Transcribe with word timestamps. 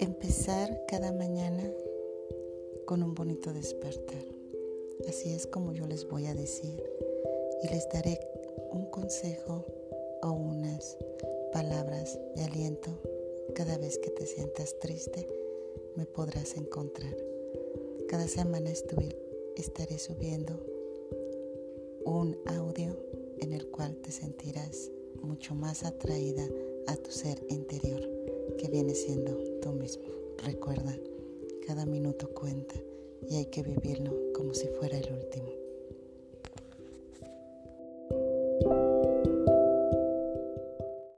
empezar 0.00 0.82
cada 0.88 1.12
mañana 1.12 1.62
con 2.86 3.02
un 3.02 3.14
bonito 3.14 3.52
despertar. 3.52 4.24
Así 5.06 5.34
es 5.34 5.46
como 5.46 5.74
yo 5.74 5.86
les 5.86 6.08
voy 6.08 6.24
a 6.24 6.34
decir 6.34 6.82
y 7.62 7.68
les 7.68 7.86
daré 7.90 8.18
un 8.72 8.86
consejo 8.86 9.66
o 10.22 10.30
unas 10.30 10.96
palabras 11.52 12.18
de 12.34 12.44
aliento 12.44 12.90
cada 13.54 13.76
vez 13.76 13.98
que 13.98 14.08
te 14.08 14.24
sientas 14.24 14.78
triste 14.78 15.26
me 15.96 16.06
podrás 16.06 16.56
encontrar. 16.56 17.14
Cada 18.08 18.26
semana 18.26 18.70
estaré 18.70 19.98
subiendo 19.98 20.54
un 22.06 22.38
audio 22.46 22.96
en 23.40 23.52
el 23.52 23.66
cual 23.66 23.96
te 23.96 24.12
sentirás 24.12 24.90
mucho 25.22 25.54
más 25.54 25.84
atraída 25.84 26.48
a 26.86 26.96
tu 26.96 27.10
ser 27.10 27.44
interior, 27.50 27.99
viene 28.70 28.94
siendo 28.94 29.36
tú 29.60 29.72
mismo. 29.72 30.04
Recuerda, 30.44 30.96
cada 31.66 31.84
minuto 31.84 32.28
cuenta 32.32 32.74
y 33.28 33.36
hay 33.36 33.46
que 33.46 33.62
vivirlo 33.62 34.12
como 34.34 34.54
si 34.54 34.68
fuera 34.68 34.96
el 34.96 35.12
último. 35.12 35.48